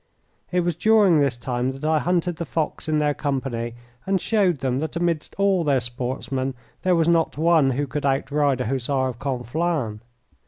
It 0.51 0.61
was 0.61 0.75
during 0.75 1.19
this 1.19 1.37
time 1.37 1.73
that 1.73 1.83
I 1.85 1.99
hunted 1.99 2.37
the 2.37 2.43
fox 2.45 2.89
in 2.89 2.97
their 2.97 3.13
company, 3.13 3.75
and 4.07 4.19
showed 4.19 4.57
them 4.57 4.79
that 4.79 4.95
amidst 4.95 5.35
all 5.37 5.63
their 5.63 5.79
sportsmen 5.79 6.55
there 6.81 6.95
was 6.95 7.07
not 7.07 7.37
one 7.37 7.69
who 7.69 7.85
could 7.85 8.03
outride 8.03 8.61
a 8.61 8.65
Hussar 8.65 9.09
of 9.09 9.19
Conflans. 9.19 9.99